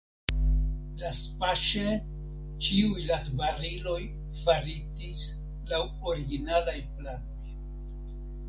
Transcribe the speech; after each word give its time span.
Lastpaŝe 1.01 1.83
ĉiuj 2.67 3.03
latbariloj 3.11 3.99
faritis 4.41 5.23
laŭ 5.73 5.83
originalaj 6.15 6.79
planoj. 6.97 7.55